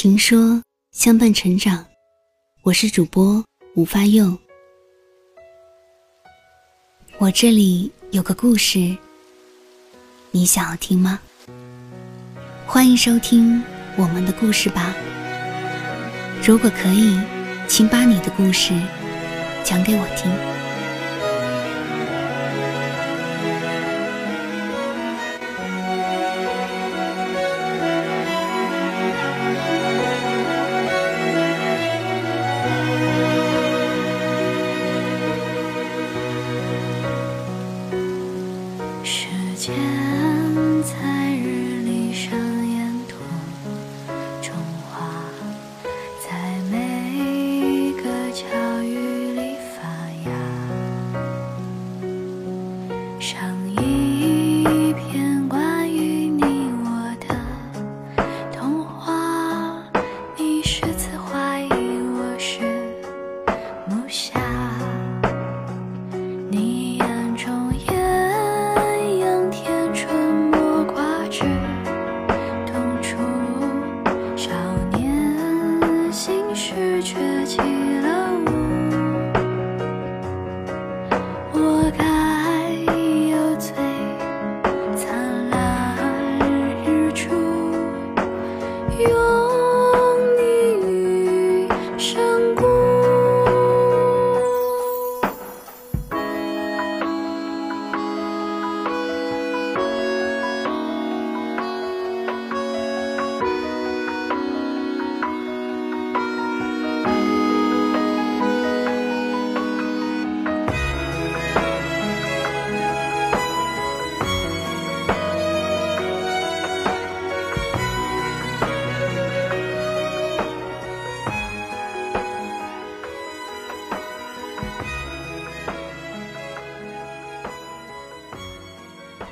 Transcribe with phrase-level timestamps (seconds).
[0.00, 1.84] 情说相伴成长，
[2.62, 4.38] 我是主播吴发佑。
[7.18, 8.96] 我这里有个故事，
[10.30, 11.18] 你想要听吗？
[12.64, 13.60] 欢迎收听
[13.96, 14.94] 我们的故事吧。
[16.46, 17.20] 如果可以，
[17.66, 18.72] 请把你的故事
[19.64, 20.47] 讲给我听。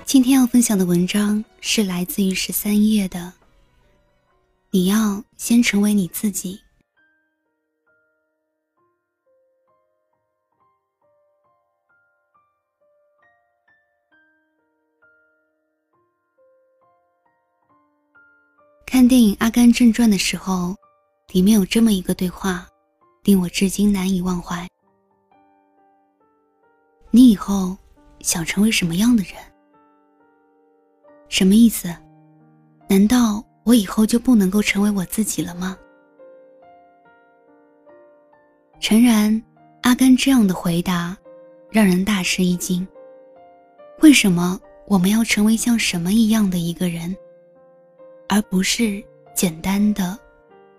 [0.06, 3.32] 今天要分享的文章是来自于十三页的。
[4.70, 6.60] 你要先成为你自己。
[18.86, 20.76] 看电影《阿甘正传》的时候，
[21.32, 22.68] 里面有这么一个对话，
[23.24, 24.68] 令我至今难以忘怀。
[27.10, 27.76] 你以后
[28.20, 29.34] 想成为什么样的人？
[31.28, 31.88] 什么意思？
[32.88, 35.76] 难道我以后就不能够成为我自己了吗？
[38.78, 39.42] 诚然，
[39.82, 41.16] 阿甘这样的回答
[41.70, 42.86] 让人大吃一惊。
[44.02, 47.14] 为什么我们要成为像什么一样的一个人，
[48.28, 49.02] 而不是
[49.34, 50.16] 简单的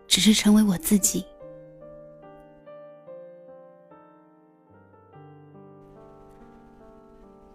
[0.07, 1.25] 只是成为我自己？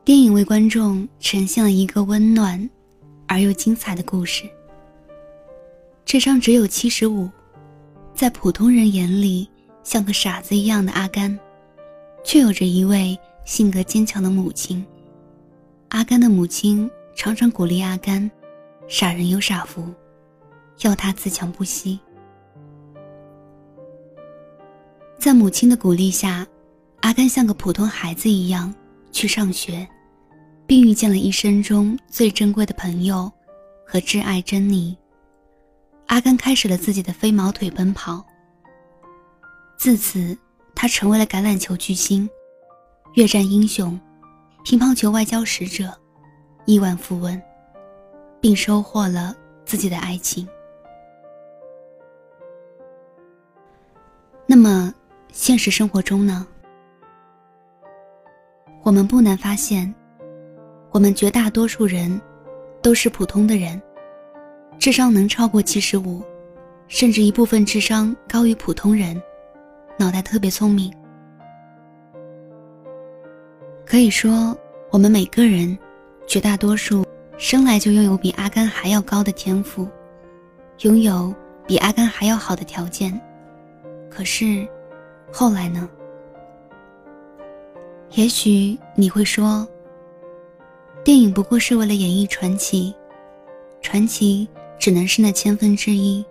[0.05, 2.69] 电影为观众呈现了一个温暖。
[3.33, 4.45] 而又精彩的故事。
[6.05, 7.31] 智商只有七十五，
[8.15, 9.49] 在普通人眼里
[9.83, 11.39] 像个傻子一样的阿甘，
[12.23, 14.85] 却有着一位性格坚强的母亲。
[15.89, 18.31] 阿甘的母亲常常鼓励阿甘
[18.87, 19.89] ：“傻人有傻福”，
[20.83, 21.99] 要他自强不息。
[25.19, 26.47] 在母亲的鼓励下，
[27.01, 28.75] 阿甘像个普通孩子一样
[29.11, 29.89] 去上学。
[30.67, 33.31] 并遇见了一生中最珍贵的朋友
[33.87, 34.97] 和挚爱珍妮。
[36.07, 38.25] 阿甘开始了自己的飞毛腿奔跑。
[39.77, 40.37] 自此，
[40.75, 42.29] 他成为了橄榄球巨星、
[43.15, 43.99] 越战英雄、
[44.65, 45.93] 乒乓球外交使者、
[46.67, 47.41] 亿万富翁，
[48.41, 49.35] 并收获了
[49.65, 50.47] 自己的爱情。
[54.47, 54.93] 那么，
[55.33, 56.47] 现实生活中呢？
[58.83, 59.93] 我们不难发现。
[60.93, 62.21] 我们绝大多数人
[62.83, 63.81] 都是普通的人，
[64.79, 66.23] 智商能超过七十五，
[66.87, 69.21] 甚至一部分智商高于普通人，
[69.97, 70.93] 脑袋特别聪明。
[73.87, 74.55] 可以说，
[74.91, 75.77] 我们每个人
[76.27, 77.07] 绝大多数
[77.39, 79.89] 生来就拥有比阿甘还要高的天赋，
[80.81, 81.35] 拥有
[81.67, 83.19] 比阿甘还要好的条件。
[84.11, 84.69] 可是，
[85.33, 85.89] 后来呢？
[88.11, 89.67] 也许你会说。
[91.05, 92.95] 电影不过是为了演绎传奇，
[93.81, 96.25] 传奇只能是那千分之一。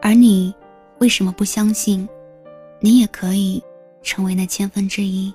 [0.00, 0.54] 而你
[0.98, 2.08] 为什么不相信，
[2.78, 3.60] 你也可以
[4.02, 5.34] 成为那千分之一，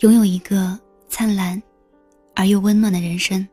[0.00, 0.76] 拥有一个
[1.08, 1.62] 灿烂
[2.34, 3.46] 而又温暖的人生？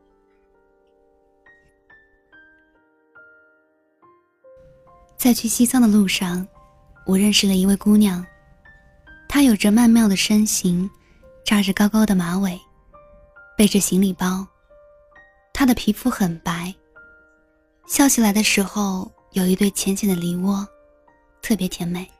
[5.16, 6.44] 在去西藏的路上，
[7.06, 8.26] 我认识了一位姑娘，
[9.28, 10.90] 她有着曼妙的身形，
[11.44, 12.60] 扎着高高的马尾，
[13.56, 14.46] 背着行李包。
[15.52, 16.74] 她的皮肤很白，
[17.86, 20.66] 笑起来的时候有一对浅浅的梨窝，
[21.42, 22.10] 特别甜美。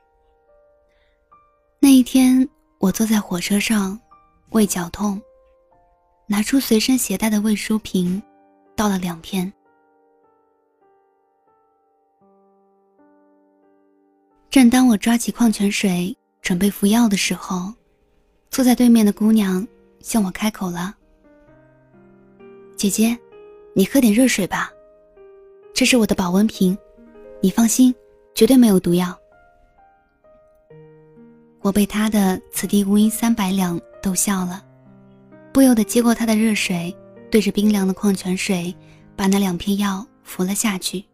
[1.81, 2.49] 那一天，
[2.79, 3.99] 我坐在火车上，
[4.51, 5.21] 胃绞痛，
[6.27, 8.23] 拿出随身携带的胃舒平，
[8.77, 9.53] 倒了两片。
[14.49, 17.73] 正当我抓起矿泉水准备服药的时候，
[18.51, 19.67] 坐在对面的姑娘
[20.01, 20.95] 向我开口了
[22.83, 23.17] ：“姐姐，
[23.75, 24.73] 你喝点热水吧。
[25.73, 26.77] 这是我的保温瓶，
[27.41, 27.95] 你放心，
[28.35, 29.17] 绝对没有毒药。”
[31.63, 34.65] 我被他的“此地无银三百两”逗笑了，
[35.53, 36.93] 不由得接过他的热水，
[37.31, 38.75] 对着冰凉的矿泉水，
[39.15, 41.05] 把那两片药服了下去。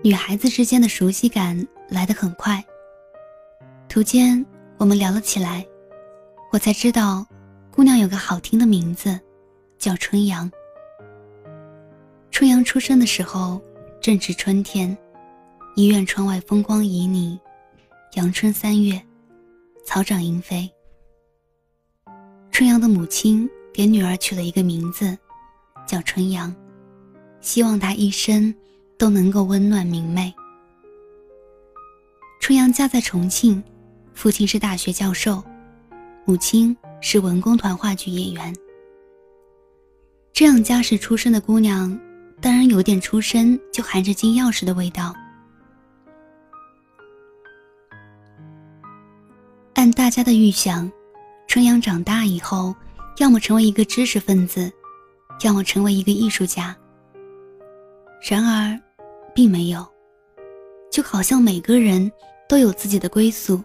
[0.00, 2.64] 女孩子之间的熟悉感来得很快。
[3.88, 4.46] 途间，
[4.76, 5.66] 我们聊了起来，
[6.56, 7.26] 我才知道，
[7.70, 9.20] 姑娘有个好听的名字，
[9.76, 10.50] 叫春阳。
[12.30, 13.60] 春阳出生的时候
[14.00, 14.96] 正值春天，
[15.74, 17.38] 医院窗外风光旖旎，
[18.14, 18.98] 阳春三月，
[19.84, 20.66] 草长莺飞。
[22.50, 25.14] 春阳的母亲给女儿取了一个名字，
[25.86, 26.56] 叫春阳，
[27.42, 28.54] 希望她一生。
[28.98, 30.32] 都能够温暖明媚。
[32.40, 33.62] 春阳家在重庆，
[34.14, 35.44] 父亲是大学教授，
[36.26, 38.54] 母亲是文工团话剧演员。
[40.32, 41.98] 这样家世出身的姑娘，
[42.40, 45.14] 当然有点出身就含着金钥匙的味道。
[49.74, 50.90] 按大家的预想，
[51.46, 52.74] 春阳长大以后，
[53.18, 54.70] 要么成为一个知识分子，
[55.44, 56.76] 要么成为一个艺术家。
[58.28, 58.78] 然而。
[59.34, 59.86] 并没有，
[60.90, 62.10] 就好像每个人
[62.48, 63.62] 都有自己的归宿。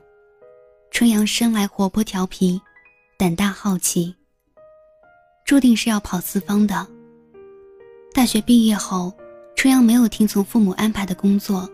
[0.92, 2.62] 春阳生来活泼调皮，
[3.18, 4.14] 胆大好奇，
[5.46, 6.86] 注定是要跑四方的。
[8.14, 9.12] 大学毕业后，
[9.56, 11.68] 春阳没有听从父母安排的工作，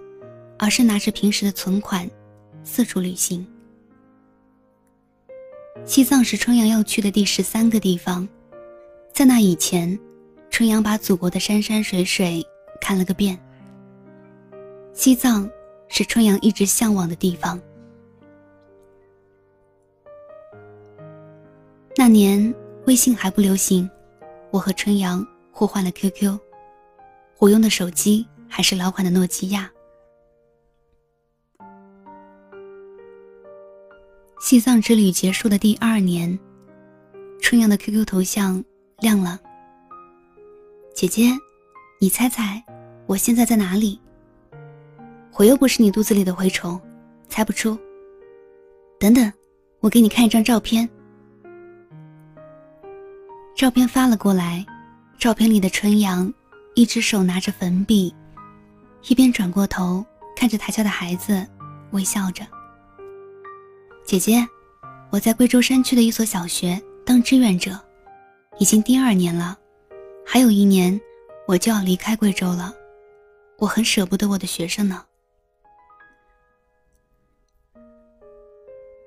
[0.60, 2.08] 而是拿着平时的存款，
[2.64, 3.46] 四处旅行。
[5.84, 8.26] 西藏是春阳要去的第十三个地方，
[9.12, 10.00] 在那以前，
[10.52, 12.46] 春阳把祖国的山山水水
[12.80, 13.38] 看了个遍。
[14.94, 15.50] 西藏
[15.90, 17.60] 是春阳一直向往的地方。
[22.00, 22.54] 那年
[22.86, 23.90] 微信还不流行，
[24.52, 26.38] 我和春阳互换了 QQ，
[27.40, 29.68] 我用的手机还是老款的诺基亚。
[34.40, 36.38] 西藏之旅结束的第二年，
[37.42, 38.64] 春阳的 QQ 头像
[39.00, 39.40] 亮了。
[40.94, 41.32] 姐姐，
[42.00, 42.64] 你猜猜
[43.08, 44.00] 我现在在哪里？
[45.34, 46.80] 我又不是你肚子里的蛔虫，
[47.28, 47.76] 猜不出。
[49.00, 49.34] 等等，
[49.80, 50.88] 我给你看一张照片。
[53.58, 54.64] 照片发了过来，
[55.18, 56.32] 照片里的春阳，
[56.76, 58.14] 一只手拿着粉笔，
[59.08, 60.06] 一边转过头
[60.36, 61.44] 看着台下的孩子，
[61.90, 62.46] 微笑着。
[64.06, 64.48] 姐姐，
[65.10, 67.80] 我在贵州山区的一所小学当志愿者，
[68.60, 69.58] 已经第二年了，
[70.24, 71.02] 还有一年
[71.48, 72.72] 我就要离开贵州了，
[73.58, 75.04] 我很舍不得我的学生呢。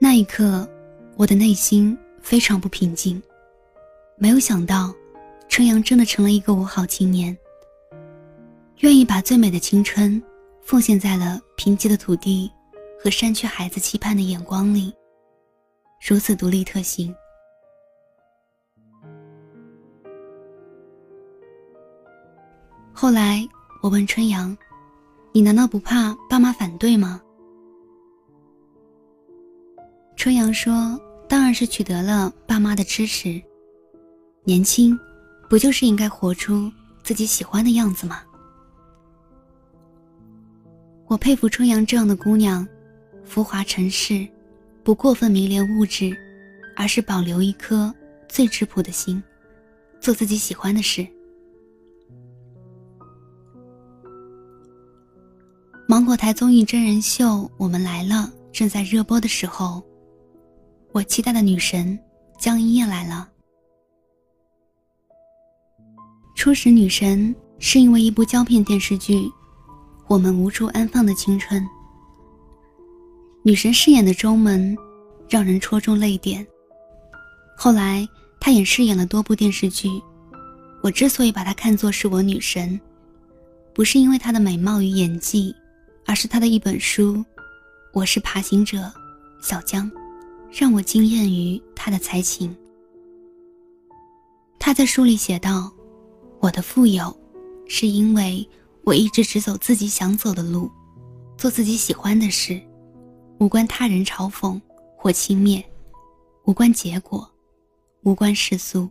[0.00, 0.69] 那一刻，
[1.14, 3.23] 我的内心非常不平静。
[4.23, 4.95] 没有想到，
[5.49, 7.35] 春阳真的成了一个五好青年，
[8.81, 10.23] 愿意把最美的青春
[10.61, 12.53] 奉献在了贫瘠的土地
[13.03, 14.95] 和山区孩子期盼的眼光里，
[16.07, 17.15] 如此独立特行。
[22.93, 23.43] 后来，
[23.81, 24.55] 我问春阳
[25.33, 27.23] ：“你难道不怕爸妈反对吗？”
[30.15, 33.43] 春阳说：“当然是取得了爸妈的支持。
[34.50, 34.99] 年轻，
[35.49, 36.73] 不就是应该活出
[37.04, 38.21] 自己喜欢的样子吗？”
[41.07, 42.66] 我佩服春阳这样的姑娘，
[43.25, 44.26] 浮华尘世，
[44.83, 46.16] 不过分迷恋物质，
[46.75, 47.95] 而是保留一颗
[48.28, 49.23] 最质朴的心，
[50.00, 51.07] 做自己喜欢的事。
[55.87, 57.25] 芒果台综艺真人秀
[57.57, 59.80] 《我们来了》正在热播的时候。
[60.90, 61.97] 我期待的女神
[62.37, 63.29] 江一燕来了。
[66.40, 69.14] 初识女神是因为一部胶片电视剧
[70.06, 71.62] 《我们无处安放的青春》。
[73.42, 74.75] 女神饰演的周门，
[75.28, 76.47] 让人戳中泪点。
[77.59, 78.09] 后来
[78.40, 79.90] 她也饰演了多部电视剧。
[80.80, 82.80] 我之所以把她看作是我女神，
[83.75, 85.54] 不是因为她的美貌与演技，
[86.06, 87.16] 而是她的一本书
[87.92, 88.90] 《我是爬行者
[89.42, 89.90] 小江》，
[90.50, 92.56] 让我惊艳于她的才情。
[94.59, 95.70] 她在书里写道
[96.40, 97.14] ：“我的富有，
[97.68, 98.49] 是因为
[98.82, 100.70] 我一直只走自己想走的路，
[101.37, 102.61] 做自己喜欢的事，
[103.38, 104.59] 无关他人嘲讽
[104.97, 105.62] 或轻蔑，
[106.44, 107.30] 无关结果，
[108.02, 108.90] 无关世俗。”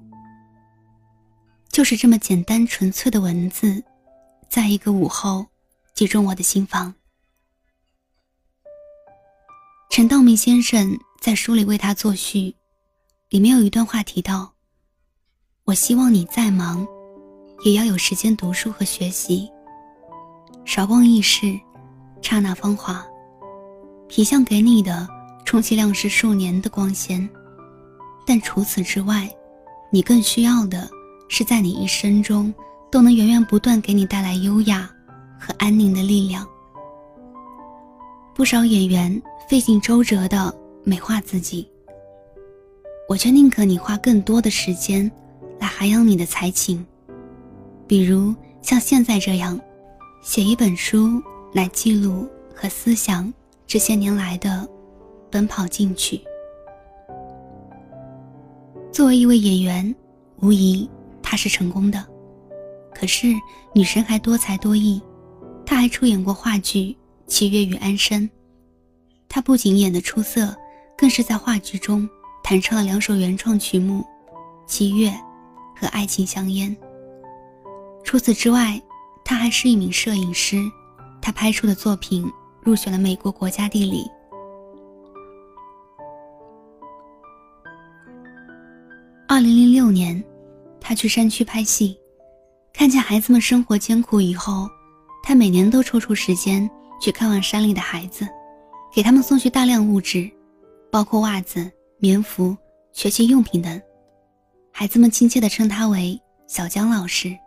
[1.71, 3.83] 就是这么简单纯粹的文字，
[4.47, 5.45] 在一个午后，
[5.95, 6.93] 击中我的心房。
[9.89, 12.55] 陈道明先生在书里为他作序，
[13.29, 14.53] 里面有一段话提到
[15.65, 16.87] ：“我希望你再忙，
[17.63, 19.49] 也要有时间读书和学习。
[20.65, 21.59] 韶光易逝，
[22.21, 23.05] 刹那芳华，
[24.07, 25.07] 皮相给你的
[25.45, 27.27] 充其量是数年的光鲜，
[28.25, 29.29] 但除此之外，
[29.91, 30.89] 你更需要的。”
[31.31, 32.51] 是在你一生中
[32.89, 34.89] 都能源源不断给你带来优雅
[35.39, 36.43] 和安宁的力量。
[38.33, 40.51] 不少演员费尽周折的
[40.83, 41.69] 美化自己，
[43.07, 45.09] 我却宁可你花更多的时间
[45.59, 46.83] 来涵养你的才情，
[47.89, 49.59] 比如像现在这样，
[50.21, 51.19] 写一本书
[51.53, 53.33] 来记录和思想
[53.65, 54.69] 这些年来的
[55.31, 56.21] 奔跑进取。
[58.91, 59.95] 作为一位演员，
[60.39, 60.87] 无疑。
[61.23, 62.03] 他是成功的，
[62.93, 63.27] 可是
[63.73, 65.01] 女神还多才多艺，
[65.65, 66.79] 她还出演过话剧
[67.27, 68.21] 《七月与安生》，
[69.27, 70.55] 她不仅演得出色，
[70.97, 72.07] 更是在话剧中
[72.43, 74.01] 弹唱了两首原创曲目
[74.67, 75.09] 《七月》
[75.79, 76.75] 和《爱情香烟》。
[78.03, 78.81] 除此之外，
[79.23, 80.57] 他还是一名摄影师，
[81.21, 82.25] 他拍出的作品
[82.61, 84.09] 入选了美国国家地理。
[89.27, 90.23] 二零零六年。
[90.81, 91.95] 他去山区拍戏，
[92.73, 94.67] 看见孩子们生活艰苦以后，
[95.21, 96.67] 他每年都抽出时间
[96.99, 98.27] 去看望山里的孩子，
[98.91, 100.27] 给他们送去大量物质，
[100.89, 102.57] 包括袜子、棉服、
[102.91, 103.79] 学习用品等。
[104.71, 107.37] 孩子们亲切地称他为小江老师。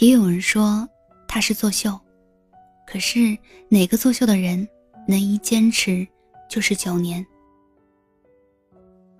[0.00, 0.88] 也有人说
[1.26, 1.98] 他是作秀，
[2.86, 3.36] 可是
[3.68, 4.66] 哪个作秀的人
[5.08, 6.06] 能一坚持
[6.48, 7.24] 就是九年？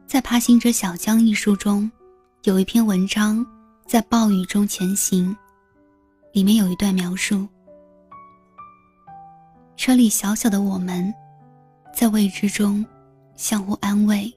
[0.07, 1.91] 在《爬行者小江》一书中。
[2.45, 3.45] 有一篇文章
[3.85, 5.37] 在暴雨中前行，
[6.33, 7.47] 里面有一段描述：
[9.77, 11.13] 车里小小的我们，
[11.93, 12.87] 在未知中
[13.35, 14.33] 相互安慰，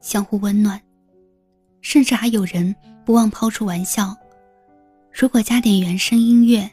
[0.00, 0.80] 相互温暖，
[1.82, 4.16] 甚至还有人不忘抛出玩笑：
[5.12, 6.68] 如果加点原声音乐，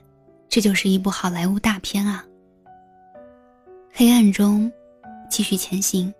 [0.48, 2.24] 这就是一部好莱坞大片啊！
[3.94, 4.72] 黑暗中
[5.30, 6.12] 继续前行，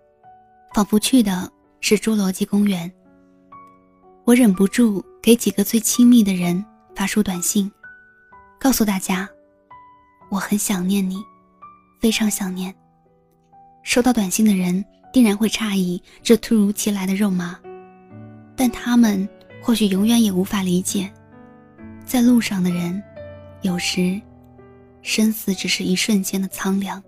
[0.74, 1.50] 仿佛去的
[1.80, 2.92] 是侏罗纪公园。
[4.24, 6.62] 我忍不住给几个最亲密的人
[6.94, 7.72] 发出短信，
[8.60, 9.26] 告诉大家，
[10.30, 11.24] 我很想念你，
[12.00, 12.72] 非常想念。
[13.82, 17.58] 收到短信的人定然会诧异这突如其来的肉麻，
[18.54, 19.26] 但他们
[19.62, 21.10] 或许永远也无法理解，
[22.10, 23.00] 在路上的人，
[23.62, 24.20] 有时，
[25.00, 27.00] 生死只是一瞬间的苍凉。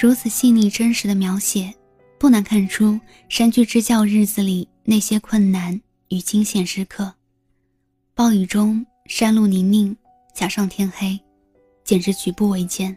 [0.00, 1.74] 如此细腻真实的描写，
[2.20, 5.80] 不难看出山居支教日子里那些困难
[6.10, 7.12] 与惊险时刻。
[8.14, 9.96] 暴雨中，山路泥泞，
[10.32, 11.18] 加上天黑，
[11.82, 12.96] 简直举步维艰。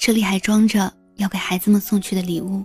[0.00, 2.64] 车里还装着要给孩子们送去的礼物。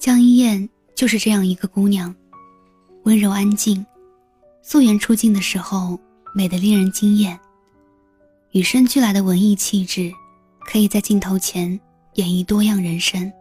[0.00, 2.12] 江一燕就是这样一个姑娘，
[3.04, 3.86] 温柔安静，
[4.62, 5.96] 素颜出镜的时候
[6.34, 7.38] 美得令人惊艳。
[8.50, 10.12] 与生俱来的文艺气质，
[10.66, 11.78] 可以在镜头前
[12.14, 13.32] 演绎多样人生，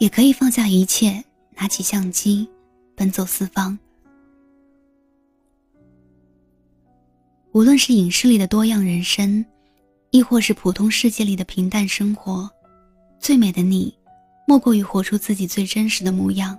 [0.00, 2.50] 也可以放下一切，拿起相机，
[2.96, 3.78] 奔走四方。
[7.54, 9.46] 无论是影视里的多样人生，
[10.10, 12.50] 亦或是普通世界里的平淡生活，
[13.20, 13.96] 最美的你，
[14.44, 16.58] 莫过于活出自己最真实的模样。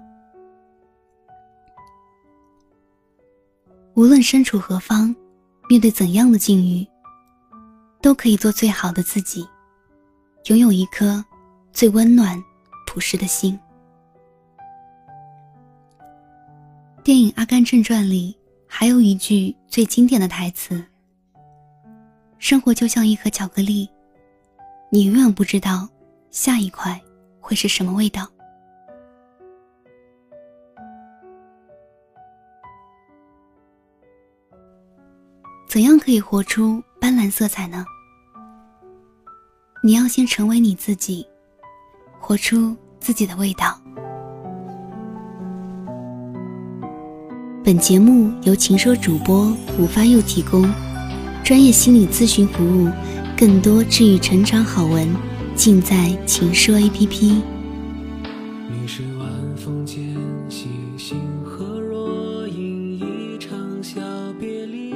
[3.96, 5.14] 无论身处何方，
[5.70, 6.88] 面对怎样的境遇。
[8.02, 9.44] 都可以做最好的自己，
[10.46, 11.26] 拥有一颗
[11.74, 12.40] 最温暖、
[12.86, 13.60] 朴实的心。
[17.04, 18.38] 电影《阿甘正传》里
[18.78, 20.84] 还有一句最经典的台词
[22.38, 23.90] ：“生活就像一盒巧克力，
[24.92, 25.88] 你永远不知道
[26.30, 27.02] 下一块
[27.40, 28.28] 会是什么味道。”
[35.70, 37.86] 怎样可以活出斑斓色彩呢？
[39.82, 41.26] 你要先成为你自己，
[42.20, 43.80] 活出自己的味道。
[47.66, 50.72] 本节目由情说主播五发佑提供，
[51.44, 52.88] 专业心理咨询服务，
[53.36, 55.10] 更多治愈成长好文，
[55.56, 57.42] 尽在情说 APP。
[58.70, 60.16] 你是晚风间
[60.48, 64.00] 细星河若隐，一场小
[64.40, 64.94] 别离。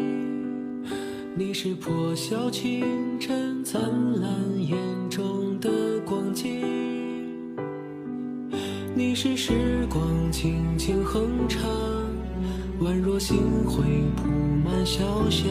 [1.35, 2.85] 你是破晓清
[3.19, 3.81] 晨灿
[4.21, 4.77] 烂眼
[5.09, 5.71] 中的
[6.05, 6.45] 光景。
[8.93, 11.67] 你是时光轻轻哼唱，
[12.81, 13.83] 宛若星辉
[14.15, 14.27] 铺
[14.63, 15.47] 满小巷。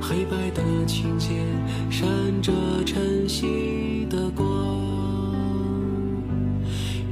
[0.00, 1.44] 黑白的琴键
[1.90, 2.06] 闪
[2.42, 2.52] 着
[2.84, 4.46] 晨曦的光。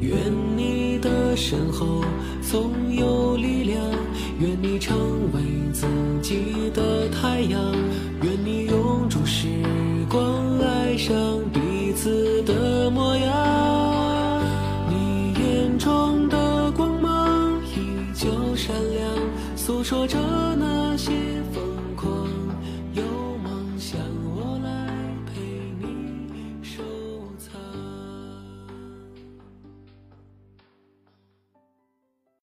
[0.01, 0.17] 愿
[0.57, 2.05] 你的身后
[2.43, 3.81] 总有力量，
[4.39, 4.97] 愿你成
[5.33, 5.41] 为
[5.73, 5.87] 自
[6.23, 7.61] 己的太阳，